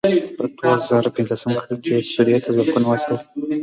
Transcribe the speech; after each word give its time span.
په 0.37 0.45
دوه 0.59 0.75
زره 0.89 1.09
پنځلسم 1.17 1.51
کال 1.63 1.75
کې 1.83 1.89
یې 1.97 2.01
سوريې 2.13 2.39
ته 2.43 2.49
ځواکونه 2.55 2.85
واستول. 2.87 3.19